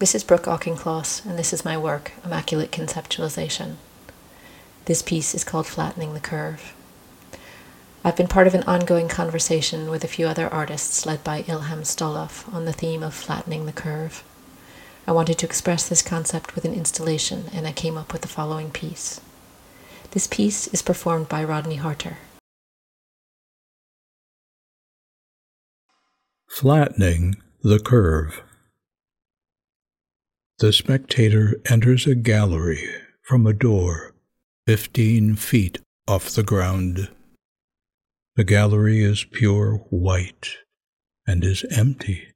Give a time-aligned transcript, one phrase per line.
[0.00, 3.74] This is Brooke Auchincloss, and this is my work, Immaculate Conceptualization.
[4.86, 6.72] This piece is called Flattening the Curve.
[8.02, 11.82] I've been part of an ongoing conversation with a few other artists led by Ilham
[11.82, 14.24] Stoloff on the theme of flattening the curve.
[15.06, 18.28] I wanted to express this concept with an installation, and I came up with the
[18.28, 19.20] following piece.
[20.12, 22.16] This piece is performed by Rodney Harter.
[26.48, 28.40] Flattening the curve.
[30.60, 32.86] The spectator enters a gallery
[33.22, 34.14] from a door
[34.66, 37.08] fifteen feet off the ground.
[38.36, 40.56] The gallery is pure white
[41.26, 42.34] and is empty,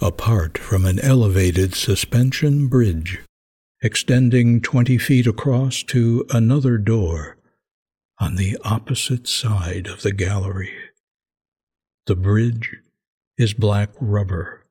[0.00, 3.18] apart from an elevated suspension bridge
[3.82, 7.36] extending twenty feet across to another door
[8.20, 10.72] on the opposite side of the gallery.
[12.06, 12.76] The bridge
[13.36, 14.66] is black rubber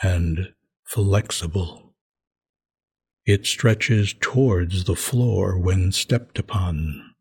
[0.00, 0.52] and
[0.84, 1.83] flexible.
[3.26, 7.14] It stretches towards the floor when stepped upon.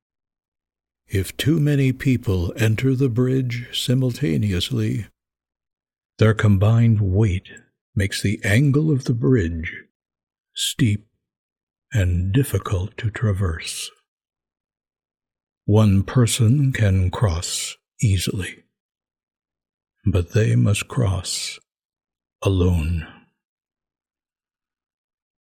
[1.08, 5.08] If too many people enter the bridge simultaneously,
[6.18, 7.50] their combined weight
[7.96, 9.84] makes the angle of the bridge
[10.54, 11.08] steep
[11.94, 13.90] and difficult to traverse.
[15.66, 18.64] One person can cross easily,
[20.06, 21.60] but they must cross
[22.42, 23.08] alone.